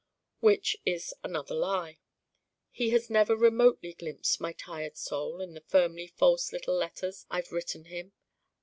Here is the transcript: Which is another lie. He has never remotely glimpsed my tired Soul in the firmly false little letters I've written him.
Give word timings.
Which 0.39 0.77
is 0.83 1.13
another 1.23 1.53
lie. 1.53 1.99
He 2.71 2.89
has 2.89 3.11
never 3.11 3.35
remotely 3.35 3.93
glimpsed 3.93 4.41
my 4.41 4.51
tired 4.51 4.97
Soul 4.97 5.39
in 5.41 5.53
the 5.53 5.61
firmly 5.61 6.07
false 6.07 6.51
little 6.51 6.73
letters 6.75 7.27
I've 7.29 7.51
written 7.51 7.85
him. 7.85 8.11